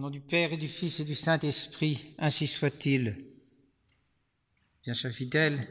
Au 0.00 0.04
nom 0.04 0.08
du 0.08 0.22
Père 0.22 0.54
et 0.54 0.56
du 0.56 0.66
Fils 0.68 1.00
et 1.00 1.04
du 1.04 1.14
Saint-Esprit, 1.14 2.14
ainsi 2.16 2.46
soit-il. 2.46 3.22
Bien 4.82 4.94
chers 4.94 5.12
fidèles, 5.12 5.68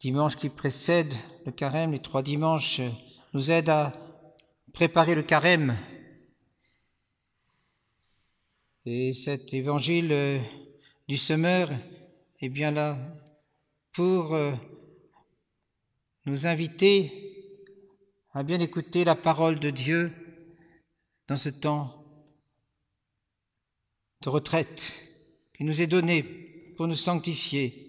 dimanche 0.00 0.36
qui 0.36 0.48
précède 0.48 1.12
le 1.44 1.52
carême, 1.52 1.92
les 1.92 1.98
trois 1.98 2.22
dimanches, 2.22 2.80
nous 3.34 3.50
aident 3.50 3.68
à 3.68 3.92
préparer 4.72 5.14
le 5.14 5.22
carême. 5.22 5.76
Et 8.86 9.12
cet 9.12 9.52
évangile 9.52 10.12
euh, 10.12 10.40
du 11.06 11.18
semeur 11.18 11.68
est 12.40 12.48
bien 12.48 12.70
là 12.70 12.96
pour 13.92 14.32
euh, 14.32 14.54
nous 16.24 16.46
inviter 16.46 17.12
à 18.32 18.42
bien 18.42 18.58
écouter 18.58 19.04
la 19.04 19.16
parole 19.16 19.60
de 19.60 19.68
Dieu 19.68 20.10
dans 21.30 21.36
ce 21.36 21.48
temps 21.48 22.04
de 24.22 24.28
retraite 24.28 25.00
qui 25.54 25.62
nous 25.62 25.80
est 25.80 25.86
donné 25.86 26.24
pour 26.76 26.88
nous 26.88 26.96
sanctifier. 26.96 27.86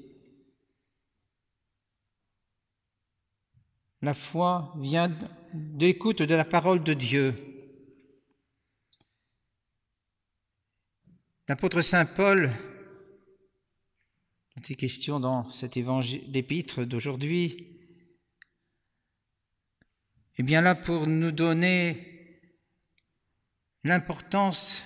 La 4.04 4.14
foi 4.14 4.76
vient 4.78 5.10
de 5.10 5.86
l'écoute 5.88 6.22
de 6.22 6.36
la 6.36 6.46
parole 6.46 6.84
de 6.84 6.94
Dieu. 6.94 7.36
L'apôtre 11.48 11.82
Saint 11.82 12.06
Paul, 12.06 12.52
dont 14.56 14.62
il 14.70 14.74
est 14.74 14.76
question 14.76 15.20
dans 15.20 15.50
cet 15.50 15.78
évangile, 15.78 16.32
d'aujourd'hui, 16.86 17.80
est 20.38 20.44
bien 20.44 20.62
là 20.62 20.76
pour 20.76 21.08
nous 21.08 21.32
donner 21.32 22.11
l'importance 23.84 24.84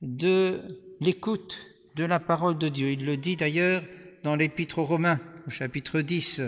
de 0.00 0.96
l'écoute 1.00 1.58
de 1.96 2.04
la 2.04 2.20
parole 2.20 2.58
de 2.58 2.68
Dieu. 2.68 2.90
Il 2.90 3.04
le 3.04 3.16
dit 3.16 3.36
d'ailleurs 3.36 3.82
dans 4.22 4.36
l'Épître 4.36 4.78
aux 4.78 4.84
Romains, 4.84 5.20
au 5.46 5.50
chapitre 5.50 6.00
10. 6.00 6.42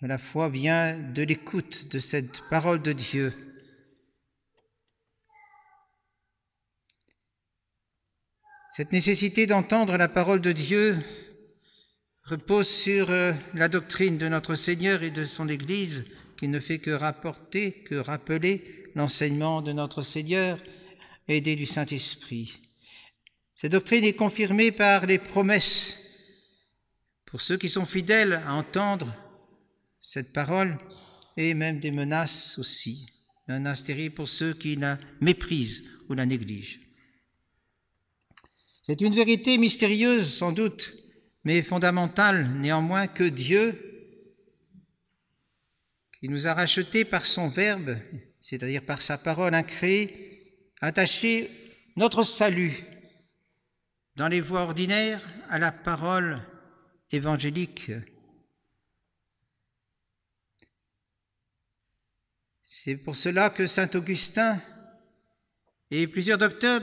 La 0.00 0.18
foi 0.18 0.48
vient 0.48 0.98
de 0.98 1.22
l'écoute 1.22 1.90
de 1.92 1.98
cette 1.98 2.42
parole 2.48 2.82
de 2.82 2.92
Dieu. 2.92 3.32
Cette 8.74 8.92
nécessité 8.92 9.46
d'entendre 9.46 9.96
la 9.96 10.08
parole 10.08 10.40
de 10.40 10.52
Dieu 10.52 10.98
repose 12.24 12.68
sur 12.68 13.10
euh, 13.10 13.32
la 13.54 13.68
doctrine 13.68 14.16
de 14.16 14.28
notre 14.28 14.54
Seigneur 14.54 15.02
et 15.02 15.10
de 15.10 15.24
son 15.24 15.48
Église, 15.48 16.06
qui 16.38 16.48
ne 16.48 16.58
fait 16.58 16.78
que 16.78 16.90
rapporter, 16.90 17.72
que 17.84 17.96
rappeler 17.96 18.81
l'enseignement 18.94 19.62
de 19.62 19.72
notre 19.72 20.02
Seigneur, 20.02 20.58
aidé 21.28 21.56
du 21.56 21.66
Saint-Esprit. 21.66 22.58
Cette 23.54 23.72
doctrine 23.72 24.04
est 24.04 24.14
confirmée 24.14 24.72
par 24.72 25.06
les 25.06 25.18
promesses 25.18 25.98
pour 27.26 27.40
ceux 27.40 27.56
qui 27.56 27.68
sont 27.68 27.86
fidèles 27.86 28.42
à 28.46 28.54
entendre 28.54 29.14
cette 30.00 30.32
parole 30.32 30.76
et 31.36 31.54
même 31.54 31.80
des 31.80 31.90
menaces 31.90 32.58
aussi, 32.58 33.06
menaces 33.48 33.84
terribles 33.84 34.14
pour 34.14 34.28
ceux 34.28 34.52
qui 34.52 34.76
la 34.76 34.98
méprisent 35.20 35.88
ou 36.08 36.14
la 36.14 36.26
négligent. 36.26 36.80
C'est 38.82 39.00
une 39.00 39.14
vérité 39.14 39.58
mystérieuse 39.58 40.34
sans 40.34 40.52
doute, 40.52 40.92
mais 41.44 41.62
fondamentale 41.62 42.50
néanmoins 42.58 43.06
que 43.06 43.24
Dieu, 43.24 43.78
qui 46.20 46.28
nous 46.28 46.48
a 46.48 46.54
rachetés 46.54 47.04
par 47.04 47.26
son 47.26 47.48
Verbe 47.48 47.96
c'est-à-dire 48.52 48.84
par 48.84 49.00
sa 49.00 49.16
parole 49.16 49.54
incréée, 49.54 50.68
attacher 50.82 51.50
notre 51.96 52.22
salut 52.22 52.84
dans 54.16 54.28
les 54.28 54.42
voies 54.42 54.60
ordinaires 54.60 55.26
à 55.48 55.58
la 55.58 55.72
parole 55.72 56.38
évangélique. 57.10 57.90
C'est 62.62 62.96
pour 62.96 63.16
cela 63.16 63.48
que 63.48 63.66
Saint 63.66 63.88
Augustin 63.94 64.60
et 65.90 66.06
plusieurs 66.06 66.36
docteurs 66.36 66.82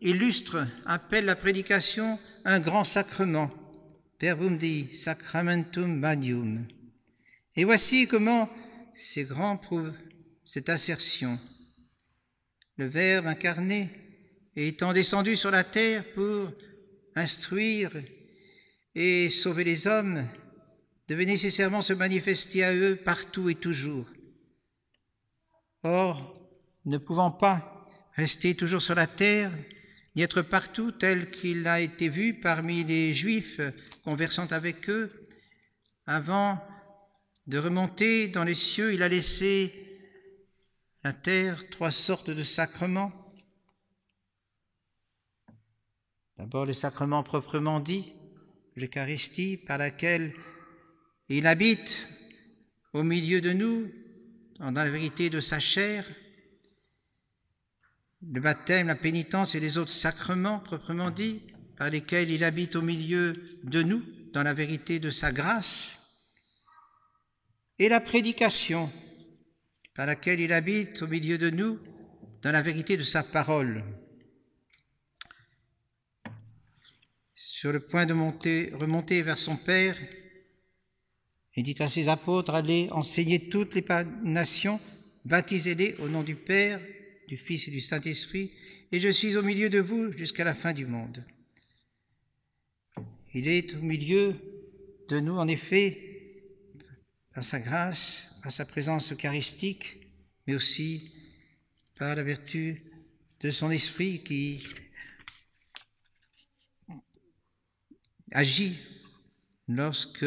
illustres 0.00 0.66
appellent 0.86 1.26
la 1.26 1.36
prédication 1.36 2.18
un 2.46 2.60
grand 2.60 2.84
sacrement, 2.84 3.50
verbum 4.18 4.56
di 4.56 4.90
sacramentum 4.90 5.98
manium. 5.98 6.66
Et 7.56 7.64
voici 7.64 8.08
comment 8.08 8.48
ces 8.94 9.24
grands 9.24 9.58
cette 10.44 10.68
assertion. 10.68 11.38
Le 12.76 12.86
Verbe 12.86 13.26
incarné, 13.26 13.88
étant 14.56 14.92
descendu 14.92 15.36
sur 15.36 15.50
la 15.50 15.64
terre 15.64 16.04
pour 16.14 16.52
instruire 17.14 17.90
et 18.94 19.28
sauver 19.28 19.64
les 19.64 19.86
hommes, 19.86 20.26
devait 21.08 21.26
nécessairement 21.26 21.82
se 21.82 21.92
manifester 21.92 22.64
à 22.64 22.74
eux 22.74 22.96
partout 22.96 23.48
et 23.48 23.54
toujours. 23.54 24.06
Or, 25.82 26.34
ne 26.84 26.98
pouvant 26.98 27.30
pas 27.30 27.88
rester 28.16 28.54
toujours 28.54 28.82
sur 28.82 28.94
la 28.94 29.06
terre, 29.06 29.50
ni 30.16 30.22
être 30.22 30.42
partout 30.42 30.92
tel 30.92 31.30
qu'il 31.30 31.66
a 31.66 31.80
été 31.80 32.08
vu 32.08 32.34
parmi 32.34 32.84
les 32.84 33.14
Juifs 33.14 33.60
conversant 34.04 34.46
avec 34.52 34.88
eux, 34.88 35.10
avant 36.06 36.58
de 37.46 37.58
remonter 37.58 38.28
dans 38.28 38.44
les 38.44 38.54
cieux, 38.54 38.94
il 38.94 39.02
a 39.02 39.08
laissé 39.08 39.83
la 41.04 41.12
terre 41.12 41.68
trois 41.68 41.90
sortes 41.90 42.30
de 42.30 42.42
sacrements. 42.42 43.12
D'abord 46.38 46.64
le 46.64 46.72
sacrement 46.72 47.22
proprement 47.22 47.78
dit, 47.78 48.10
l'Eucharistie, 48.74 49.58
par 49.58 49.76
laquelle 49.76 50.34
il 51.28 51.46
habite 51.46 51.98
au 52.94 53.02
milieu 53.02 53.42
de 53.42 53.52
nous, 53.52 53.92
dans 54.58 54.70
la 54.70 54.90
vérité 54.90 55.28
de 55.28 55.40
sa 55.40 55.60
chair, 55.60 56.08
le 58.22 58.40
baptême, 58.40 58.86
la 58.86 58.94
pénitence 58.94 59.54
et 59.54 59.60
les 59.60 59.76
autres 59.76 59.90
sacrements 59.90 60.58
proprement 60.58 61.10
dit, 61.10 61.42
par 61.76 61.90
lesquels 61.90 62.30
il 62.30 62.44
habite 62.44 62.76
au 62.76 62.82
milieu 62.82 63.34
de 63.62 63.82
nous, 63.82 64.02
dans 64.32 64.42
la 64.42 64.54
vérité 64.54 65.00
de 65.00 65.10
sa 65.10 65.32
grâce, 65.32 66.32
et 67.78 67.90
la 67.90 68.00
prédication, 68.00 68.90
par 69.94 70.06
laquelle 70.06 70.40
il 70.40 70.52
habite 70.52 71.02
au 71.02 71.06
milieu 71.06 71.38
de 71.38 71.50
nous 71.50 71.78
dans 72.42 72.52
la 72.52 72.62
vérité 72.62 72.96
de 72.96 73.02
sa 73.02 73.22
parole. 73.22 73.84
Sur 77.34 77.72
le 77.72 77.80
point 77.80 78.04
de 78.04 78.12
monter, 78.12 78.70
remonter 78.74 79.22
vers 79.22 79.38
son 79.38 79.56
Père, 79.56 79.96
il 81.56 81.62
dit 81.62 81.76
à 81.78 81.88
ses 81.88 82.08
apôtres, 82.08 82.54
allez 82.54 82.88
enseigner 82.90 83.48
toutes 83.48 83.74
les 83.74 83.84
nations, 84.24 84.80
baptisez-les 85.24 85.94
au 86.00 86.08
nom 86.08 86.22
du 86.24 86.34
Père, 86.34 86.80
du 87.28 87.36
Fils 87.36 87.68
et 87.68 87.70
du 87.70 87.80
Saint-Esprit, 87.80 88.52
et 88.90 89.00
je 89.00 89.08
suis 89.08 89.36
au 89.36 89.42
milieu 89.42 89.70
de 89.70 89.78
vous 89.78 90.12
jusqu'à 90.12 90.44
la 90.44 90.54
fin 90.54 90.72
du 90.72 90.86
monde. 90.86 91.24
Il 93.32 93.48
est 93.48 93.74
au 93.74 93.80
milieu 93.80 94.34
de 95.08 95.20
nous, 95.20 95.36
en 95.36 95.48
effet, 95.48 96.13
par 97.34 97.42
sa 97.42 97.58
grâce, 97.58 98.40
à 98.44 98.50
sa 98.50 98.64
présence 98.64 99.12
eucharistique, 99.12 99.98
mais 100.46 100.54
aussi 100.54 101.12
par 101.98 102.14
la 102.14 102.22
vertu 102.22 102.84
de 103.40 103.50
son 103.50 103.70
esprit 103.70 104.22
qui 104.22 104.64
agit 108.30 108.78
lorsque 109.66 110.24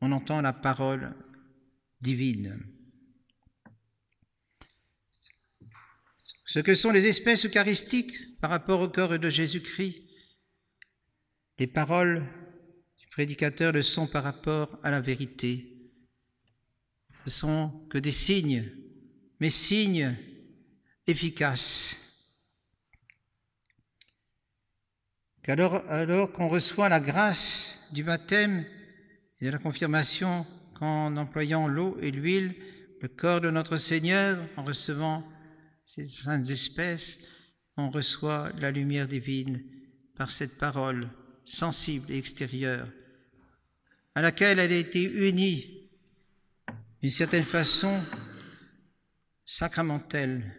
on 0.00 0.10
entend 0.10 0.40
la 0.40 0.52
parole 0.52 1.14
divine. 2.00 2.66
Ce 6.44 6.58
que 6.58 6.74
sont 6.74 6.90
les 6.90 7.06
espèces 7.06 7.46
eucharistiques 7.46 8.38
par 8.40 8.50
rapport 8.50 8.80
au 8.80 8.88
corps 8.88 9.18
de 9.18 9.30
Jésus-Christ, 9.30 10.02
les 11.58 11.68
paroles 11.68 12.26
du 12.98 13.06
prédicateur 13.06 13.72
le 13.72 13.82
sont 13.82 14.08
par 14.08 14.24
rapport 14.24 14.74
à 14.82 14.90
la 14.90 15.00
vérité 15.00 15.71
ne 17.24 17.30
sont 17.30 17.70
que 17.90 17.98
des 17.98 18.12
signes, 18.12 18.64
mais 19.40 19.50
signes 19.50 20.14
efficaces. 21.06 21.96
Qu'alors 25.42 25.84
alors 25.88 26.32
qu'on 26.32 26.48
reçoit 26.48 26.88
la 26.88 27.00
grâce 27.00 27.88
du 27.92 28.04
baptême 28.04 28.64
et 29.40 29.46
de 29.46 29.50
la 29.50 29.58
confirmation 29.58 30.46
qu'en 30.74 31.16
employant 31.16 31.66
l'eau 31.66 31.98
et 32.00 32.12
l'huile, 32.12 32.54
le 33.00 33.08
corps 33.08 33.40
de 33.40 33.50
notre 33.50 33.76
Seigneur, 33.76 34.38
en 34.56 34.62
recevant 34.62 35.26
ces 35.84 36.06
saintes 36.06 36.48
espèces, 36.50 37.28
on 37.76 37.90
reçoit 37.90 38.50
la 38.58 38.70
lumière 38.70 39.08
divine 39.08 39.62
par 40.16 40.30
cette 40.30 40.58
parole 40.58 41.08
sensible 41.44 42.10
et 42.10 42.18
extérieure, 42.18 42.86
à 44.14 44.22
laquelle 44.22 44.60
elle 44.60 44.72
a 44.72 44.76
été 44.76 45.02
unie 45.02 45.81
d'une 47.02 47.10
certaine 47.10 47.44
façon 47.44 48.00
sacramentelle, 49.44 50.56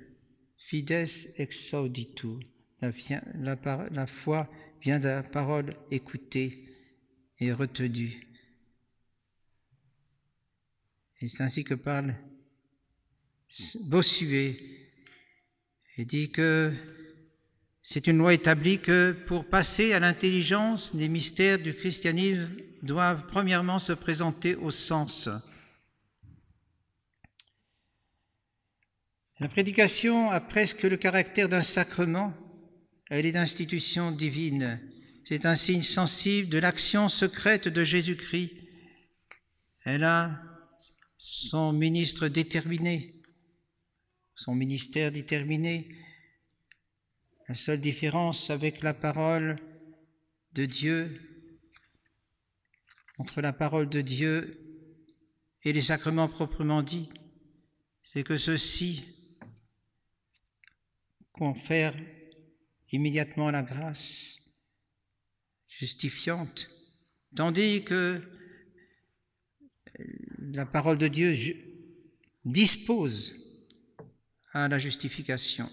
Fides 0.57 1.07
exauditu. 1.37 2.39
La, 2.81 2.91
la, 3.35 3.89
la 3.91 4.07
foi 4.07 4.49
vient 4.81 4.99
de 4.99 5.07
la 5.07 5.23
parole 5.23 5.73
écoutée 5.89 6.67
et 7.39 7.53
retenue. 7.53 8.27
Et 11.21 11.27
c'est 11.29 11.43
ainsi 11.43 11.63
que 11.63 11.75
parle 11.75 12.13
Bossuet 13.85 14.59
et 15.95 16.05
dit 16.05 16.29
que 16.29 16.73
c'est 17.81 18.07
une 18.07 18.17
loi 18.17 18.33
établie 18.33 18.79
que 18.79 19.11
pour 19.27 19.45
passer 19.45 19.93
à 19.93 19.99
l'intelligence, 19.99 20.93
les 20.93 21.07
mystères 21.07 21.59
du 21.59 21.73
christianisme 21.73 22.49
doivent 22.81 23.27
premièrement 23.27 23.79
se 23.79 23.93
présenter 23.93 24.55
au 24.55 24.71
sens. 24.71 25.29
La 29.43 29.49
prédication 29.49 30.31
a 30.31 30.39
presque 30.39 30.83
le 30.83 30.95
caractère 30.95 31.49
d'un 31.49 31.59
sacrement, 31.59 32.33
elle 33.09 33.25
est 33.25 33.33
d'institution 33.33 34.09
divine. 34.09 34.79
C'est 35.25 35.45
un 35.45 35.57
signe 35.57 35.81
sensible 35.81 36.47
de 36.47 36.59
l'action 36.59 37.09
secrète 37.09 37.67
de 37.67 37.83
Jésus-Christ. 37.83 38.53
Elle 39.83 40.05
a 40.05 40.41
son 41.17 41.73
ministre 41.73 42.29
déterminé, 42.29 43.21
son 44.33 44.55
ministère 44.55 45.11
déterminé. 45.11 45.89
La 47.49 47.55
seule 47.55 47.81
différence 47.81 48.49
avec 48.49 48.81
la 48.81 48.93
parole 48.93 49.57
de 50.53 50.63
Dieu, 50.63 51.19
entre 53.17 53.41
la 53.41 53.51
parole 53.51 53.89
de 53.89 53.99
Dieu 53.99 54.57
et 55.63 55.73
les 55.73 55.81
sacrements 55.81 56.29
proprement 56.29 56.81
dits, 56.81 57.11
c'est 58.01 58.23
que 58.23 58.37
ceux-ci 58.37 59.19
confèrent 61.33 61.95
immédiatement 62.91 63.51
la 63.51 63.63
grâce 63.63 64.61
justifiante, 65.67 66.69
tandis 67.35 67.83
que 67.83 68.21
la 70.39 70.65
parole 70.65 70.97
de 70.97 71.07
Dieu 71.07 71.35
dispose 72.45 73.33
à 74.51 74.67
la 74.67 74.77
justification. 74.77 75.69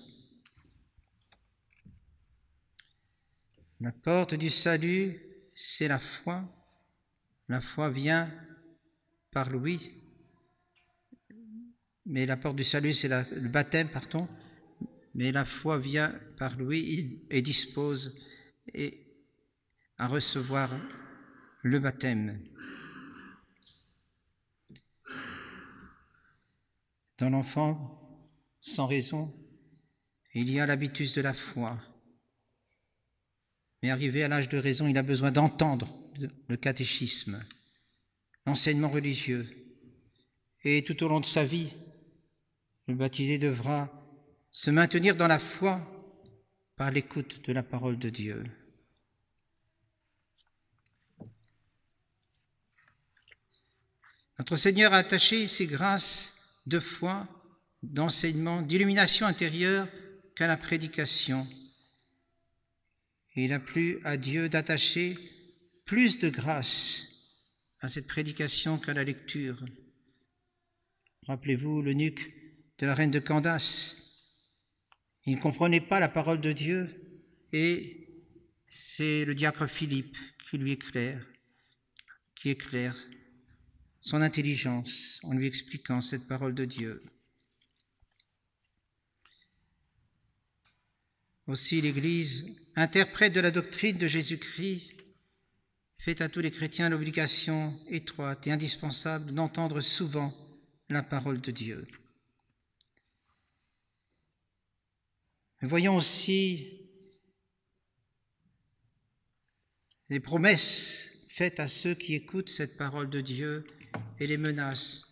La 3.80 3.92
porte 3.92 4.34
du 4.34 4.50
salut, 4.50 5.18
c'est 5.54 5.88
la 5.88 5.98
foi. 5.98 6.44
La 7.48 7.60
foi 7.60 7.90
vient 7.90 8.30
par 9.30 9.50
l'ouïe. 9.50 9.92
Mais 12.06 12.26
la 12.26 12.36
porte 12.36 12.56
du 12.56 12.64
salut, 12.64 12.92
c'est 12.92 13.08
le 13.08 13.48
baptême, 13.48 13.88
pardon. 13.88 14.28
Mais 15.14 15.32
la 15.32 15.44
foi 15.44 15.78
vient 15.78 16.14
par 16.36 16.56
l'ouïe 16.56 17.22
et 17.30 17.42
dispose 17.42 18.18
à 19.98 20.06
recevoir 20.06 20.70
le 21.62 21.78
baptême. 21.78 22.42
Dans 27.18 27.30
l'enfant, 27.30 28.26
sans 28.60 28.86
raison, 28.86 29.34
il 30.34 30.50
y 30.50 30.60
a 30.60 30.66
l'habitus 30.66 31.12
de 31.12 31.20
la 31.20 31.34
foi. 31.34 31.78
Mais 33.82 33.90
arrivé 33.90 34.22
à 34.22 34.28
l'âge 34.28 34.48
de 34.48 34.58
raison, 34.58 34.86
il 34.86 34.96
a 34.96 35.02
besoin 35.02 35.30
d'entendre 35.30 35.88
le 36.48 36.56
catéchisme, 36.56 37.42
l'enseignement 38.46 38.88
religieux. 38.88 39.48
Et 40.64 40.84
tout 40.84 41.02
au 41.02 41.08
long 41.08 41.20
de 41.20 41.26
sa 41.26 41.44
vie, 41.44 41.74
le 42.86 42.94
baptisé 42.94 43.38
devra 43.38 43.99
se 44.50 44.70
maintenir 44.70 45.16
dans 45.16 45.28
la 45.28 45.38
foi 45.38 45.80
par 46.76 46.90
l'écoute 46.90 47.44
de 47.46 47.52
la 47.52 47.62
parole 47.62 47.98
de 47.98 48.08
Dieu. 48.08 48.44
Notre 54.38 54.56
Seigneur 54.56 54.94
a 54.94 54.98
attaché 54.98 55.46
ses 55.46 55.66
grâces 55.66 56.62
de 56.66 56.80
foi, 56.80 57.28
d'enseignement, 57.82 58.62
d'illumination 58.62 59.26
intérieure 59.26 59.86
qu'à 60.34 60.46
la 60.46 60.56
prédication. 60.56 61.46
Il 63.36 63.52
a 63.52 63.60
plu 63.60 64.00
à 64.04 64.16
Dieu 64.16 64.48
d'attacher 64.48 65.16
plus 65.84 66.18
de 66.18 66.30
grâce 66.30 67.06
à 67.80 67.88
cette 67.88 68.06
prédication 68.06 68.78
qu'à 68.78 68.94
la 68.94 69.04
lecture. 69.04 69.62
Rappelez-vous 71.26 71.82
l'eunuque 71.82 72.34
de 72.78 72.86
la 72.86 72.94
reine 72.94 73.10
de 73.10 73.18
Candace. 73.18 73.99
Il 75.26 75.36
ne 75.36 75.40
comprenait 75.40 75.80
pas 75.80 76.00
la 76.00 76.08
parole 76.08 76.40
de 76.40 76.52
Dieu 76.52 76.88
et 77.52 78.08
c'est 78.68 79.24
le 79.24 79.34
diacre 79.34 79.66
Philippe 79.66 80.16
qui 80.48 80.58
lui 80.58 80.72
éclaire, 80.72 81.24
qui 82.34 82.50
éclaire 82.50 82.96
son 84.00 84.22
intelligence 84.22 85.20
en 85.24 85.34
lui 85.34 85.46
expliquant 85.46 86.00
cette 86.00 86.26
parole 86.26 86.54
de 86.54 86.64
Dieu. 86.64 87.02
Aussi 91.46 91.80
l'Église, 91.80 92.56
interprète 92.76 93.32
de 93.32 93.40
la 93.40 93.50
doctrine 93.50 93.98
de 93.98 94.06
Jésus-Christ, 94.06 94.94
fait 95.98 96.22
à 96.22 96.28
tous 96.28 96.40
les 96.40 96.50
chrétiens 96.50 96.88
l'obligation 96.88 97.78
étroite 97.88 98.46
et 98.46 98.52
indispensable 98.52 99.32
d'entendre 99.32 99.80
souvent 99.80 100.34
la 100.88 101.02
parole 101.02 101.40
de 101.40 101.50
Dieu. 101.50 101.86
Voyons 105.62 105.96
aussi 105.96 106.88
les 110.08 110.18
promesses 110.18 111.26
faites 111.28 111.60
à 111.60 111.68
ceux 111.68 111.94
qui 111.94 112.14
écoutent 112.14 112.48
cette 112.48 112.78
parole 112.78 113.10
de 113.10 113.20
Dieu 113.20 113.66
et 114.18 114.26
les 114.26 114.38
menaces 114.38 115.04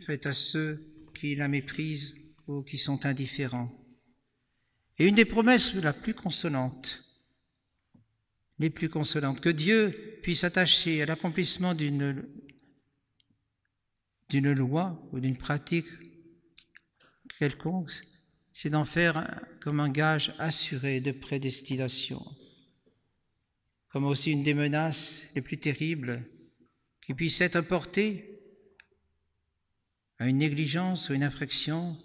faites 0.00 0.26
à 0.26 0.34
ceux 0.34 0.86
qui 1.18 1.36
la 1.36 1.48
méprisent 1.48 2.14
ou 2.46 2.62
qui 2.62 2.76
sont 2.76 3.06
indifférents. 3.06 3.74
Et 4.98 5.06
une 5.06 5.14
des 5.14 5.24
promesses 5.24 5.72
la 5.74 5.94
plus 5.94 6.14
consolante, 6.14 7.02
les 8.58 8.68
plus 8.68 8.90
consolantes, 8.90 9.40
que 9.40 9.48
Dieu 9.48 10.18
puisse 10.22 10.44
attacher 10.44 11.00
à 11.00 11.06
l'accomplissement 11.06 11.74
d'une 11.74 12.24
loi 14.30 15.02
ou 15.12 15.20
d'une 15.20 15.38
pratique 15.38 15.88
quelconque, 17.38 18.02
c'est 18.60 18.68
d'en 18.68 18.84
faire 18.84 19.42
comme 19.62 19.80
un 19.80 19.88
gage 19.88 20.34
assuré 20.38 21.00
de 21.00 21.12
prédestination, 21.12 22.22
comme 23.88 24.04
aussi 24.04 24.32
une 24.32 24.42
des 24.42 24.52
menaces 24.52 25.22
les 25.34 25.40
plus 25.40 25.56
terribles 25.56 26.22
qui 27.06 27.14
puisse 27.14 27.40
être 27.40 27.62
porté 27.62 28.38
à 30.18 30.28
une 30.28 30.36
négligence 30.36 31.08
ou 31.08 31.14
une 31.14 31.22
infraction, 31.22 31.96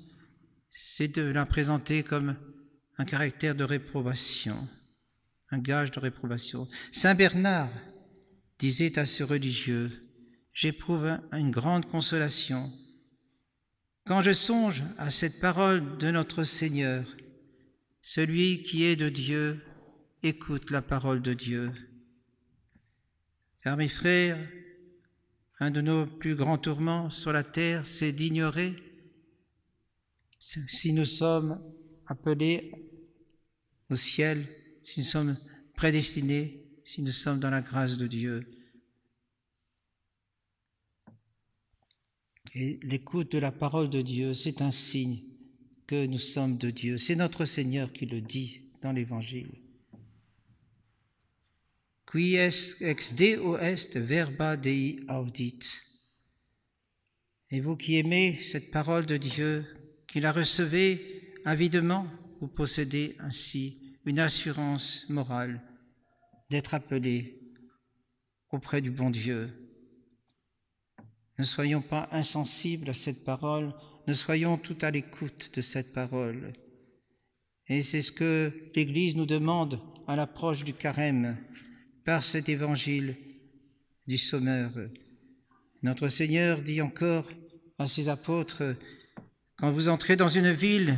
c'est 0.70 1.14
de 1.18 1.24
la 1.24 1.46
présenter 1.46 2.04
comme 2.04 2.38
un 2.98 3.04
caractère 3.04 3.56
de 3.56 3.66
réprobation, 3.66 4.56
un 5.52 5.60
gage 5.60 5.92
de 5.92 6.00
réprobation. 6.00 6.70
Saint 6.94 7.16
Bernard 7.16 7.70
disait 8.60 8.98
à 8.98 9.06
ce 9.06 9.24
religieux, 9.24 9.92
j'éprouve 10.54 11.20
une 11.34 11.52
grande 11.52 11.86
consolation 11.86 12.72
quand 14.06 14.22
je 14.22 14.34
songe 14.34 14.84
à 14.98 15.10
cette 15.10 15.40
parole 15.40 15.98
de 15.98 16.12
notre 16.12 16.44
Seigneur, 16.44 17.04
celui 18.02 18.62
qui 18.62 18.84
est 18.84 18.96
de 18.96 19.10
Dieu 19.10 19.60
écoute 20.22 20.70
la 20.70 20.84
parole 20.84 21.22
de 21.22 21.34
Dieu. 21.34 21.72
Car 23.64 23.78
mes 23.78 23.90
frères, 23.90 24.38
un 25.60 25.72
de 25.72 25.82
nos 25.82 26.06
plus 26.06 26.36
grands 26.36 26.60
tourments 26.60 27.10
sur 27.10 27.34
la 27.34 27.44
terre, 27.44 27.86
c'est 27.88 28.12
d'ignorer 28.12 28.76
si 30.38 30.94
nous 30.94 31.06
sommes 31.06 31.60
appelés 32.06 32.72
au 33.90 33.96
ciel, 33.96 34.46
si 34.84 35.00
nous 35.00 35.06
sommes 35.06 35.38
prédestinés, 35.76 36.64
si 36.84 37.02
nous 37.02 37.12
sommes 37.12 37.40
dans 37.40 37.50
la 37.50 37.62
grâce 37.62 37.98
de 37.98 38.06
Dieu. 38.06 38.55
Et 42.56 42.80
l'écoute 42.84 43.32
de 43.34 43.38
la 43.38 43.52
parole 43.52 43.90
de 43.90 44.02
Dieu, 44.02 44.34
c'est 44.34 44.62
un 44.62 44.72
signe 44.72 45.20
que 45.86 46.08
nous 46.08 46.20
sommes 46.20 46.58
de 46.58 46.72
Dieu. 46.72 46.98
C'est 46.98 47.16
notre 47.16 47.46
Seigneur 47.46 47.94
qui 47.94 48.06
le 48.08 48.22
dit 48.22 48.62
dans 48.82 48.92
l'Évangile 48.92 49.52
qui 52.16 52.38
ex 52.38 53.14
deo 53.14 53.58
est 53.58 53.98
verba 53.98 54.56
dei 54.56 55.02
audit? 55.10 55.76
Et 57.52 57.60
vous 57.60 57.76
qui 57.76 57.98
aimez 57.98 58.40
cette 58.42 58.72
parole 58.72 59.06
de 59.06 59.18
Dieu, 59.18 59.66
qui 60.08 60.22
la 60.22 60.32
recevez 60.32 61.34
avidement, 61.44 62.08
vous 62.40 62.48
possédez 62.48 63.18
ainsi 63.20 63.98
une 64.06 64.20
assurance 64.20 65.10
morale 65.10 65.62
d'être 66.50 66.74
appelé 66.74 67.38
auprès 68.50 68.82
du 68.82 68.92
bon 68.92 69.10
Dieu. 69.10 69.52
Ne 71.38 71.44
soyons 71.44 71.82
pas 71.82 72.08
insensibles 72.12 72.90
à 72.90 72.94
cette 72.94 73.26
parole, 73.26 73.74
ne 74.08 74.14
soyons 74.14 74.58
tout 74.58 74.78
à 74.82 74.92
l'écoute 74.92 75.52
de 75.54 75.62
cette 75.62 75.94
parole. 75.94 76.54
Et 77.68 77.82
c'est 77.82 78.02
ce 78.02 78.12
que 78.12 78.54
l'Église 78.76 79.16
nous 79.16 79.26
demande 79.26 79.80
à 80.08 80.16
l'approche 80.16 80.64
du 80.64 80.74
carême 80.74 81.38
par 82.06 82.24
cet 82.24 82.48
évangile 82.48 83.18
du 84.08 84.18
Sommeur. 84.18 84.72
Notre 85.82 86.08
Seigneur 86.08 86.62
dit 86.62 86.82
encore 86.82 87.28
à 87.80 87.88
ses 87.88 88.08
apôtres, 88.08 88.76
quand 89.58 89.72
vous 89.72 89.90
entrez 89.90 90.16
dans 90.16 90.28
une 90.28 90.52
ville 90.52 90.98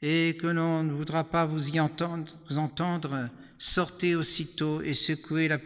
et 0.00 0.36
que 0.40 0.46
l'on 0.46 0.82
ne 0.84 0.92
voudra 0.92 1.24
pas 1.24 1.46
vous 1.46 1.70
y 1.70 1.80
entendre, 1.80 2.32
entendre, 2.56 3.28
sortez 3.58 4.14
aussitôt 4.14 4.80
et 4.80 4.94
secouez 4.94 5.48
la 5.48 5.58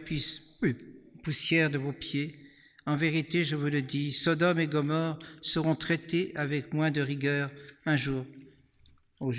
poussière 1.23 1.69
de 1.69 1.77
vos 1.77 1.93
pieds. 1.93 2.42
En 2.85 2.97
vérité, 2.97 3.45
je 3.45 3.55
vous 3.55 3.67
le 3.67 3.81
dis, 3.81 4.11
Sodome 4.11 4.59
et 4.59 4.67
Gomorre 4.67 5.17
seront 5.41 5.75
traités 5.75 6.35
avec 6.35 6.73
moins 6.73 6.91
de 6.91 6.99
rigueur 6.99 7.49
un 7.85 7.95
jour, 7.95 8.25
au, 9.19 9.31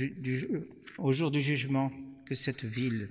jour 1.12 1.30
du 1.30 1.42
jugement, 1.42 1.92
que 2.24 2.34
cette 2.34 2.64
ville. 2.64 3.10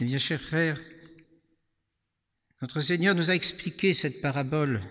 Eh 0.00 0.04
bien, 0.04 0.18
chers 0.18 0.40
frères, 0.40 0.78
notre 2.60 2.82
Seigneur 2.82 3.14
nous 3.14 3.30
a 3.30 3.34
expliqué 3.34 3.94
cette 3.94 4.20
parabole. 4.20 4.82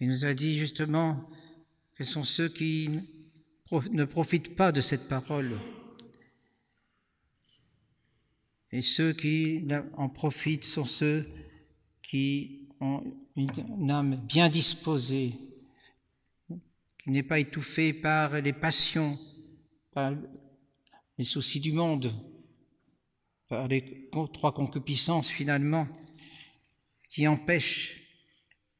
Il 0.00 0.08
nous 0.08 0.24
a 0.24 0.32
dit 0.32 0.58
justement 0.58 1.30
quels 1.96 2.06
sont 2.06 2.24
ceux 2.24 2.48
qui 2.48 2.88
ne 3.70 4.04
profitent 4.04 4.56
pas 4.56 4.72
de 4.72 4.80
cette 4.80 5.08
parole. 5.08 5.58
Et 8.72 8.80
ceux 8.80 9.12
qui 9.12 9.66
en 9.98 10.08
profitent 10.08 10.64
sont 10.64 10.86
ceux 10.86 11.30
qui 12.02 12.68
ont 12.80 13.04
une 13.36 13.90
âme 13.90 14.16
bien 14.26 14.48
disposée, 14.48 15.34
qui 17.02 17.10
n'est 17.10 17.22
pas 17.22 17.38
étouffée 17.38 17.92
par 17.92 18.40
les 18.40 18.54
passions, 18.54 19.18
par 19.92 20.14
les 21.18 21.24
soucis 21.24 21.60
du 21.60 21.72
monde, 21.72 22.12
par 23.48 23.68
les 23.68 24.08
trois 24.32 24.54
concupiscences 24.54 25.30
finalement, 25.30 25.86
qui 27.10 27.28
empêchent 27.28 28.00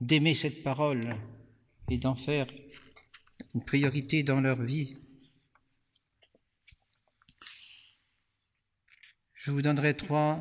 d'aimer 0.00 0.34
cette 0.34 0.62
parole 0.62 1.16
et 1.90 1.98
d'en 1.98 2.14
faire 2.14 2.46
une 3.54 3.64
priorité 3.64 4.22
dans 4.22 4.40
leur 4.40 4.62
vie. 4.62 4.96
Je 9.44 9.50
vous 9.50 9.60
donnerai 9.60 9.96
trois 9.96 10.38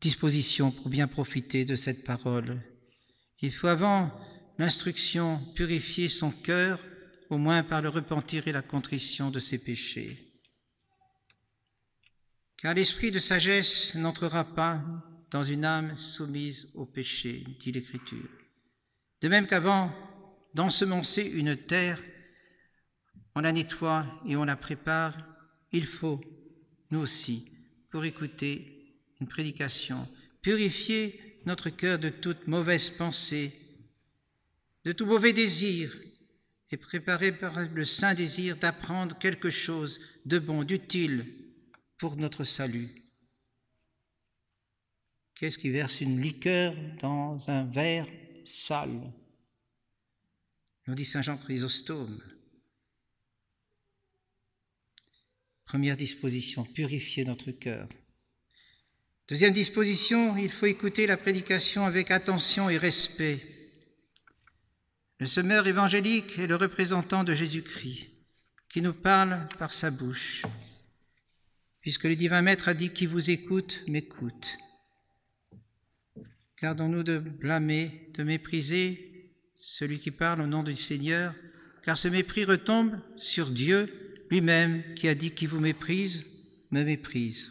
dispositions 0.00 0.72
pour 0.72 0.88
bien 0.88 1.06
profiter 1.06 1.64
de 1.64 1.76
cette 1.76 2.02
parole. 2.02 2.60
Il 3.42 3.52
faut 3.52 3.68
avant 3.68 4.10
l'instruction 4.58 5.38
purifier 5.54 6.08
son 6.08 6.32
cœur, 6.32 6.80
au 7.28 7.38
moins 7.38 7.62
par 7.62 7.80
le 7.80 7.88
repentir 7.88 8.48
et 8.48 8.52
la 8.52 8.62
contrition 8.62 9.30
de 9.30 9.38
ses 9.38 9.58
péchés. 9.62 10.34
Car 12.56 12.74
l'esprit 12.74 13.12
de 13.12 13.20
sagesse 13.20 13.94
n'entrera 13.94 14.42
pas 14.42 14.82
dans 15.30 15.44
une 15.44 15.64
âme 15.64 15.94
soumise 15.94 16.72
au 16.74 16.86
péché, 16.86 17.44
dit 17.60 17.70
l'Écriture. 17.70 18.28
De 19.22 19.28
même 19.28 19.46
qu'avant 19.46 19.94
d'ensemencer 20.54 21.22
une 21.22 21.56
terre, 21.56 22.02
on 23.36 23.42
la 23.42 23.52
nettoie 23.52 24.04
et 24.26 24.34
on 24.34 24.42
la 24.44 24.56
prépare, 24.56 25.14
il 25.70 25.86
faut, 25.86 26.20
nous 26.90 26.98
aussi, 26.98 27.59
pour 27.90 28.04
écouter 28.04 28.96
une 29.20 29.26
prédication, 29.26 30.08
purifier 30.42 31.20
notre 31.46 31.70
cœur 31.70 31.98
de 31.98 32.08
toute 32.08 32.46
mauvaise 32.46 32.90
pensée, 32.90 33.52
de 34.84 34.92
tout 34.92 35.06
mauvais 35.06 35.32
désir, 35.32 35.94
et 36.72 36.76
préparer 36.76 37.32
par 37.32 37.58
le 37.68 37.84
saint 37.84 38.14
désir 38.14 38.56
d'apprendre 38.56 39.18
quelque 39.18 39.50
chose 39.50 40.00
de 40.24 40.38
bon, 40.38 40.62
d'utile 40.62 41.26
pour 41.98 42.16
notre 42.16 42.44
salut. 42.44 42.88
Qu'est-ce 45.34 45.58
qui 45.58 45.70
verse 45.70 46.00
une 46.00 46.20
liqueur 46.20 46.74
dans 47.00 47.50
un 47.50 47.64
verre 47.64 48.06
sale? 48.44 49.00
Nous 50.86 50.94
dit 50.94 51.04
Saint 51.04 51.22
Jean 51.22 51.38
Chrysostome. 51.38 52.20
Première 55.70 55.96
disposition, 55.96 56.64
purifier 56.64 57.24
notre 57.24 57.52
cœur. 57.52 57.88
Deuxième 59.28 59.52
disposition, 59.52 60.36
il 60.36 60.50
faut 60.50 60.66
écouter 60.66 61.06
la 61.06 61.16
prédication 61.16 61.86
avec 61.86 62.10
attention 62.10 62.68
et 62.68 62.76
respect. 62.76 63.38
Le 65.20 65.26
semeur 65.26 65.68
évangélique 65.68 66.40
est 66.40 66.48
le 66.48 66.56
représentant 66.56 67.22
de 67.22 67.36
Jésus-Christ 67.36 68.10
qui 68.68 68.82
nous 68.82 68.92
parle 68.92 69.48
par 69.60 69.72
sa 69.72 69.92
bouche, 69.92 70.42
puisque 71.82 72.02
le 72.02 72.16
divin 72.16 72.42
maître 72.42 72.66
a 72.66 72.74
dit 72.74 72.90
qui 72.90 73.06
vous 73.06 73.30
écoute 73.30 73.84
m'écoute. 73.86 74.58
Gardons-nous 76.60 77.04
de 77.04 77.18
blâmer, 77.18 78.10
de 78.14 78.24
mépriser 78.24 79.36
celui 79.54 80.00
qui 80.00 80.10
parle 80.10 80.40
au 80.40 80.48
nom 80.48 80.64
du 80.64 80.74
Seigneur, 80.74 81.32
car 81.84 81.96
ce 81.96 82.08
mépris 82.08 82.42
retombe 82.42 83.00
sur 83.16 83.50
Dieu 83.50 84.09
lui-même 84.30 84.94
qui 84.94 85.08
a 85.08 85.14
dit 85.14 85.32
qui 85.32 85.46
vous 85.46 85.60
méprise, 85.60 86.24
me 86.70 86.82
méprise. 86.82 87.50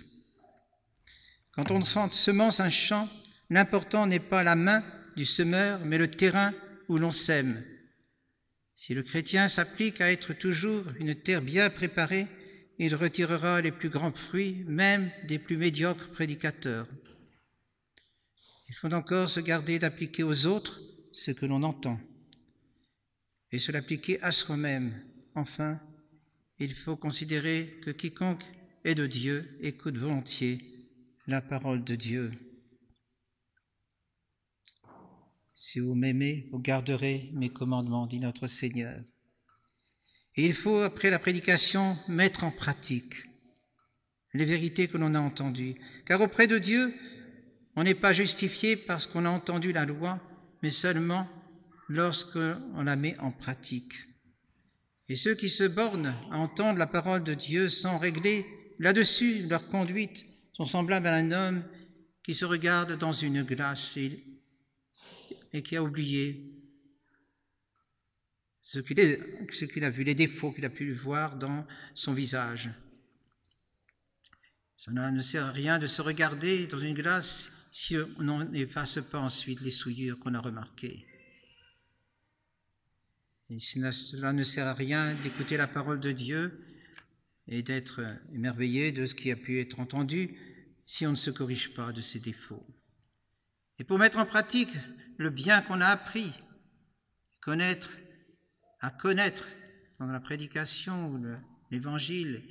Quand 1.51 1.71
on 1.71 1.81
semence 1.83 2.59
un 2.59 2.69
champ, 2.69 3.09
l'important 3.49 4.07
n'est 4.07 4.19
pas 4.19 4.43
la 4.43 4.55
main 4.55 4.83
du 5.17 5.25
semeur, 5.25 5.79
mais 5.83 5.97
le 5.97 6.09
terrain 6.09 6.53
où 6.87 6.97
l'on 6.97 7.11
sème. 7.11 7.61
Si 8.75 8.93
le 8.93 9.03
chrétien 9.03 9.49
s'applique 9.49 9.99
à 9.99 10.11
être 10.11 10.33
toujours 10.33 10.85
une 10.99 11.15
terre 11.15 11.41
bien 11.41 11.69
préparée, 11.69 12.27
il 12.77 12.95
retirera 12.95 13.59
les 13.59 13.73
plus 13.73 13.89
grands 13.89 14.13
fruits, 14.13 14.63
même 14.67 15.11
des 15.27 15.37
plus 15.37 15.57
médiocres 15.57 16.09
prédicateurs. 16.11 16.87
Il 18.69 18.75
faut 18.75 18.93
encore 18.93 19.27
se 19.27 19.41
garder 19.41 19.79
d'appliquer 19.79 20.23
aux 20.23 20.45
autres 20.45 20.79
ce 21.11 21.31
que 21.31 21.45
l'on 21.45 21.63
entend 21.63 21.99
et 23.51 23.59
se 23.59 23.71
l'appliquer 23.71 24.21
à 24.21 24.31
soi-même. 24.31 24.93
Enfin, 25.35 25.79
il 26.59 26.75
faut 26.75 26.97
considérer 26.97 27.79
que 27.83 27.91
quiconque 27.91 28.43
est 28.83 28.95
de 28.95 29.07
Dieu 29.07 29.57
écoute 29.61 29.97
volontiers 29.97 30.59
la 31.27 31.41
parole 31.41 31.83
de 31.83 31.95
Dieu. 31.95 32.31
Si 35.53 35.79
vous 35.79 35.95
m'aimez, 35.95 36.47
vous 36.51 36.59
garderez 36.59 37.29
mes 37.33 37.49
commandements, 37.49 38.07
dit 38.07 38.19
notre 38.19 38.47
Seigneur. 38.47 38.99
Il 40.35 40.53
faut, 40.53 40.79
après 40.79 41.09
la 41.09 41.19
prédication, 41.19 41.97
mettre 42.07 42.43
en 42.43 42.51
pratique 42.51 43.15
les 44.33 44.45
vérités 44.45 44.87
que 44.87 44.97
l'on 44.97 45.15
a 45.15 45.19
entendues. 45.19 45.75
Car 46.05 46.21
auprès 46.21 46.47
de 46.47 46.57
Dieu, 46.57 46.93
on 47.75 47.83
n'est 47.83 47.95
pas 47.95 48.13
justifié 48.13 48.75
parce 48.75 49.07
qu'on 49.07 49.25
a 49.25 49.29
entendu 49.29 49.71
la 49.71 49.85
loi, 49.85 50.19
mais 50.61 50.69
seulement 50.69 51.27
lorsqu'on 51.87 52.83
la 52.83 52.95
met 52.95 53.17
en 53.19 53.31
pratique. 53.31 53.93
Et 55.09 55.15
ceux 55.15 55.33
qui 55.33 55.49
se 55.49 55.63
bornent 55.63 56.13
à 56.31 56.37
entendre 56.37 56.77
la 56.77 56.85
parole 56.85 57.23
de 57.23 57.33
Dieu 57.33 57.67
sans 57.67 57.97
régler 57.97 58.45
là-dessus 58.77 59.47
leur 59.47 59.67
conduite 59.67 60.23
sont 60.53 60.65
semblables 60.65 61.07
à 61.07 61.15
un 61.15 61.31
homme 61.31 61.63
qui 62.23 62.35
se 62.35 62.45
regarde 62.45 62.95
dans 62.95 63.11
une 63.11 63.41
glace 63.41 63.97
et, 63.97 65.63
qui 65.63 65.75
a 65.75 65.81
oublié 65.81 66.53
ce 68.61 68.79
qu'il 68.79 69.83
a 69.83 69.89
vu, 69.89 70.03
les 70.03 70.13
défauts 70.13 70.51
qu'il 70.51 70.65
a 70.65 70.69
pu 70.69 70.93
voir 70.93 71.37
dans 71.37 71.65
son 71.95 72.13
visage. 72.13 72.69
Ça 74.77 74.91
ne 74.91 75.21
sert 75.21 75.45
à 75.45 75.51
rien 75.51 75.79
de 75.79 75.87
se 75.87 76.03
regarder 76.03 76.67
dans 76.67 76.77
une 76.77 76.93
glace 76.93 77.49
si 77.71 77.95
on 78.19 78.43
n'efface 78.45 78.99
pas 79.11 79.19
ensuite 79.19 79.61
les 79.61 79.71
souillures 79.71 80.19
qu'on 80.19 80.35
a 80.35 80.39
remarquées. 80.39 81.08
Et 83.49 83.59
cela 83.59 84.33
ne 84.33 84.43
sert 84.43 84.67
à 84.67 84.73
rien 84.73 85.15
d'écouter 85.15 85.57
la 85.57 85.67
parole 85.67 85.99
de 85.99 86.11
Dieu 86.11 86.63
et 87.47 87.63
d'être 87.63 88.01
émerveillé 88.31 88.91
de 88.91 89.07
ce 89.07 89.15
qui 89.15 89.31
a 89.31 89.35
pu 89.35 89.59
être 89.59 89.79
entendu 89.79 90.37
si 90.85 91.07
on 91.07 91.11
ne 91.11 91.15
se 91.15 91.31
corrige 91.31 91.73
pas 91.73 91.91
de 91.91 92.01
ses 92.01 92.19
défauts. 92.19 92.65
Et 93.79 93.83
pour 93.83 93.97
mettre 93.97 94.19
en 94.19 94.25
pratique 94.25 94.73
le 95.17 95.31
bien 95.31 95.61
qu'on 95.61 95.81
a 95.81 95.87
appris, 95.87 96.31
connaître, 97.41 97.89
à 98.81 98.91
connaître 98.91 99.47
dans 99.99 100.05
la 100.05 100.19
prédication 100.19 101.09
ou 101.09 101.25
l'évangile, 101.71 102.43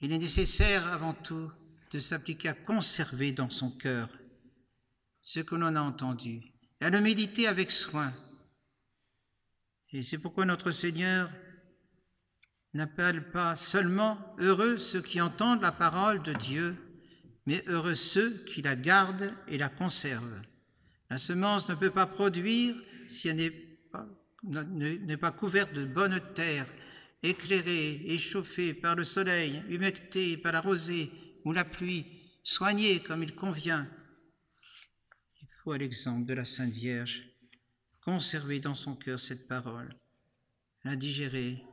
il 0.00 0.12
est 0.12 0.18
nécessaire 0.18 0.86
avant 0.88 1.14
tout 1.14 1.50
de 1.90 1.98
s'appliquer 1.98 2.48
à 2.48 2.54
conserver 2.54 3.32
dans 3.32 3.48
son 3.48 3.70
cœur 3.70 4.10
ce 5.22 5.40
que 5.40 5.54
l'on 5.54 5.74
a 5.74 5.80
entendu 5.80 6.42
et 6.80 6.84
à 6.84 6.90
le 6.90 7.00
méditer 7.00 7.46
avec 7.46 7.70
soin. 7.70 8.12
Et 9.96 10.02
c'est 10.02 10.18
pourquoi 10.18 10.44
notre 10.44 10.72
Seigneur 10.72 11.30
n'appelle 12.74 13.30
pas 13.30 13.56
seulement 13.56 14.18
heureux 14.38 14.76
ceux 14.76 15.00
qui 15.00 15.22
entendent 15.22 15.62
la 15.62 15.72
parole 15.72 16.22
de 16.22 16.34
Dieu, 16.34 16.76
mais 17.46 17.64
heureux 17.66 17.94
ceux 17.94 18.44
qui 18.44 18.60
la 18.60 18.76
gardent 18.76 19.32
et 19.48 19.56
la 19.56 19.70
conservent. 19.70 20.42
La 21.08 21.16
semence 21.16 21.70
ne 21.70 21.74
peut 21.74 21.90
pas 21.90 22.04
produire 22.04 22.76
si 23.08 23.28
elle 23.28 23.36
n'est 23.36 23.50
pas 23.50 24.06
n'est 24.42 25.16
pas 25.16 25.32
couverte 25.32 25.72
de 25.72 25.86
bonne 25.86 26.20
terre, 26.34 26.66
éclairée, 27.22 28.02
échauffée 28.04 28.74
par 28.74 28.96
le 28.96 29.02
soleil, 29.02 29.62
humectée 29.70 30.36
par 30.36 30.52
la 30.52 30.60
rosée 30.60 31.10
ou 31.46 31.52
la 31.52 31.64
pluie, 31.64 32.04
soignée 32.44 33.00
comme 33.00 33.22
il 33.22 33.34
convient. 33.34 33.88
Il 35.40 35.48
faut, 35.64 35.74
l'exemple 35.74 36.26
de 36.26 36.34
la 36.34 36.44
Sainte 36.44 36.74
Vierge, 36.74 37.25
conserver 38.06 38.60
dans 38.60 38.76
son 38.76 38.94
cœur 38.94 39.18
cette 39.18 39.48
parole, 39.48 39.92
la 40.84 40.94
digérer, 40.94 41.64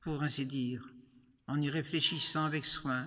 pour 0.00 0.22
ainsi 0.22 0.46
dire, 0.46 0.88
en 1.46 1.60
y 1.60 1.68
réfléchissant 1.68 2.46
avec 2.46 2.64
soin, 2.64 3.06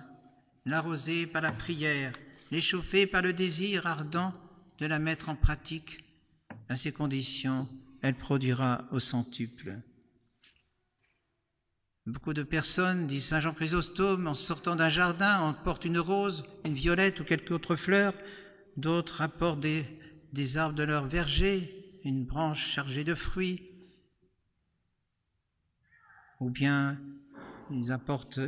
l'arroser 0.64 1.26
par 1.26 1.42
la 1.42 1.50
prière, 1.50 2.14
l'échauffer 2.52 3.08
par 3.08 3.22
le 3.22 3.32
désir 3.32 3.88
ardent 3.88 4.32
de 4.78 4.86
la 4.86 5.00
mettre 5.00 5.28
en 5.28 5.34
pratique. 5.34 6.04
À 6.68 6.76
ces 6.76 6.92
conditions, 6.92 7.68
elle 8.02 8.14
produira 8.14 8.84
au 8.92 9.00
centuple. 9.00 9.76
Beaucoup 12.06 12.34
de 12.34 12.44
personnes, 12.44 13.08
dit 13.08 13.20
Saint 13.20 13.40
Jean 13.40 13.52
Chrysostome, 13.52 14.28
en 14.28 14.34
sortant 14.34 14.76
d'un 14.76 14.88
jardin, 14.88 15.40
emportent 15.40 15.84
une 15.86 15.98
rose, 15.98 16.44
une 16.64 16.74
violette 16.74 17.18
ou 17.18 17.24
quelque 17.24 17.52
autre 17.52 17.74
fleur. 17.74 18.14
D'autres 18.76 19.22
apportent 19.22 19.60
des, 19.60 19.84
des 20.32 20.56
arbres 20.56 20.76
de 20.76 20.84
leur 20.84 21.08
verger, 21.08 21.79
une 22.04 22.24
branche 22.24 22.66
chargée 22.66 23.04
de 23.04 23.14
fruits. 23.14 23.62
Ou 26.40 26.50
bien 26.50 27.00
ils 27.70 27.92
apportent, 27.92 28.40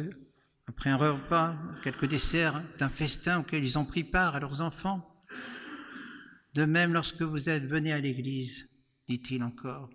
après 0.67 0.91
un 0.91 0.97
repas, 0.97 1.55
quelques 1.85 2.07
desserts 2.07 2.61
d'un 2.79 2.89
festin 2.89 3.41
auquel 3.41 3.63
ils 3.63 3.79
ont 3.79 3.85
pris 3.85 4.05
part 4.05 4.35
à 4.35 4.41
leurs 4.41 4.61
enfants. 4.61 5.21
De 6.55 6.65
même, 6.65 6.93
lorsque 6.93 7.23
vous 7.23 7.49
êtes 7.49 7.65
venus 7.65 7.93
à 7.93 8.01
l'église, 8.01 8.87
dit-il 9.09 9.43
encore, 9.43 9.91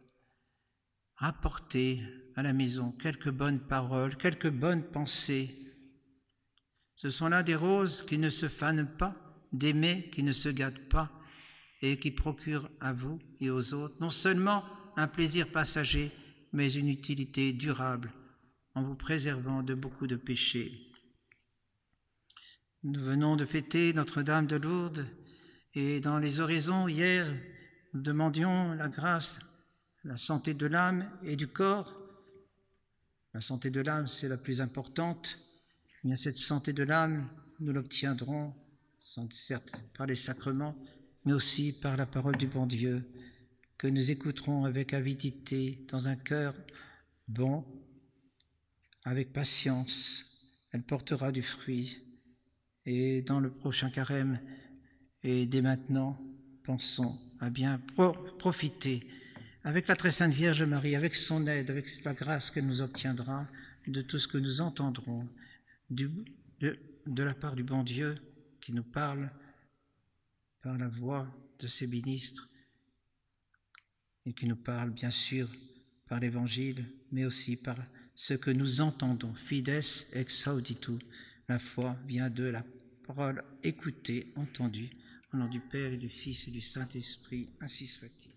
rapportez 1.15 2.01
à 2.35 2.43
la 2.43 2.53
maison 2.53 2.91
quelques 2.91 3.31
bonnes 3.31 3.59
paroles, 3.59 4.17
quelques 4.17 4.49
bonnes 4.49 4.83
pensées. 4.83 5.53
Ce 6.95 7.09
sont 7.09 7.29
là 7.29 7.43
des 7.43 7.55
roses 7.55 8.03
qui 8.03 8.17
ne 8.17 8.29
se 8.29 8.47
fanent 8.47 8.95
pas, 8.97 9.15
des 9.51 9.73
mets 9.73 10.09
qui 10.11 10.23
ne 10.23 10.31
se 10.31 10.49
gâtent 10.49 10.89
pas 10.89 11.16
et 11.81 11.99
qui 11.99 12.11
procurent 12.11 12.69
à 12.79 12.93
vous 12.93 13.19
et 13.39 13.49
aux 13.49 13.73
autres 13.73 13.95
non 13.99 14.09
seulement 14.09 14.63
un 14.95 15.07
plaisir 15.07 15.51
passager, 15.51 16.11
mais 16.53 16.73
une 16.73 16.89
utilité 16.89 17.53
durable 17.53 18.11
en 18.73 18.83
vous 18.83 18.95
préservant 18.95 19.63
de 19.63 19.73
beaucoup 19.73 20.07
de 20.07 20.15
péchés. 20.15 20.71
Nous 22.83 23.03
venons 23.03 23.35
de 23.35 23.45
fêter 23.45 23.93
Notre-Dame 23.93 24.47
de 24.47 24.55
Lourdes 24.55 25.05
et 25.73 25.99
dans 25.99 26.19
les 26.19 26.39
oraisons, 26.39 26.87
hier, 26.87 27.27
nous 27.93 28.01
demandions 28.01 28.73
la 28.73 28.89
grâce, 28.89 29.39
la 30.03 30.17
santé 30.17 30.53
de 30.53 30.65
l'âme 30.65 31.09
et 31.23 31.35
du 31.35 31.47
corps. 31.47 31.93
La 33.33 33.41
santé 33.41 33.69
de 33.69 33.81
l'âme, 33.81 34.07
c'est 34.07 34.27
la 34.27 34.37
plus 34.37 34.61
importante. 34.61 35.37
Mais 36.03 36.15
cette 36.15 36.37
santé 36.37 36.73
de 36.73 36.83
l'âme, 36.83 37.29
nous 37.59 37.73
l'obtiendrons, 37.73 38.55
certes 39.31 39.75
par 39.97 40.07
les 40.07 40.15
sacrements, 40.15 40.75
mais 41.27 41.33
aussi 41.33 41.73
par 41.73 41.97
la 41.97 42.05
parole 42.05 42.37
du 42.37 42.47
bon 42.47 42.65
Dieu, 42.65 43.05
que 43.77 43.87
nous 43.87 44.11
écouterons 44.11 44.63
avec 44.63 44.93
avidité, 44.93 45.85
dans 45.89 46.07
un 46.07 46.15
cœur 46.15 46.55
bon, 47.27 47.65
avec 49.03 49.33
patience. 49.33 50.47
Elle 50.71 50.83
portera 50.83 51.33
du 51.33 51.43
fruit. 51.43 51.97
Et 52.85 53.23
dans 53.23 53.41
le 53.41 53.51
prochain 53.51 53.89
carême, 53.89 54.39
et 55.21 55.45
dès 55.47 55.61
maintenant, 55.61 56.17
pensons 56.63 57.19
à 57.41 57.49
bien 57.49 57.81
profiter 58.39 59.05
avec 59.65 59.89
la 59.89 59.97
très 59.97 60.11
sainte 60.11 60.33
Vierge 60.33 60.63
Marie, 60.63 60.95
avec 60.95 61.13
son 61.13 61.45
aide, 61.45 61.69
avec 61.69 62.05
la 62.05 62.13
grâce 62.13 62.51
qu'elle 62.51 62.67
nous 62.67 62.79
obtiendra, 62.79 63.45
de 63.85 64.01
tout 64.01 64.19
ce 64.19 64.29
que 64.29 64.37
nous 64.37 64.61
entendrons 64.61 65.27
de, 65.89 66.09
de 67.05 67.23
la 67.23 67.33
part 67.33 67.57
du 67.57 67.63
bon 67.63 67.83
Dieu 67.83 68.15
qui 68.61 68.71
nous 68.71 68.83
parle 68.83 69.29
par 70.67 70.77
la 70.77 70.89
voix 70.89 71.25
de 71.59 71.67
ses 71.67 71.87
ministres 71.87 72.45
et 74.25 74.33
qui 74.33 74.45
nous 74.47 74.57
parle 74.57 74.89
bien 74.89 75.11
sûr 75.11 75.49
par 76.09 76.19
l'Évangile, 76.19 76.85
mais 77.09 77.23
aussi 77.23 77.55
par 77.55 77.77
ce 78.13 78.33
que 78.33 78.51
nous 78.51 78.81
entendons. 78.81 79.33
Fides 79.33 79.81
ex 80.11 80.47
auditu, 80.47 80.99
la 81.47 81.57
foi 81.57 81.95
vient 82.05 82.29
de 82.29 82.43
la 82.43 82.65
parole 83.05 83.45
écoutée, 83.63 84.33
entendue. 84.35 84.89
Au 85.33 85.37
nom 85.37 85.47
du 85.47 85.61
Père 85.61 85.93
et 85.93 85.97
du 85.97 86.09
Fils 86.09 86.49
et 86.49 86.51
du 86.51 86.59
Saint-Esprit, 86.59 87.47
ainsi 87.61 87.87
soit-il. 87.87 88.36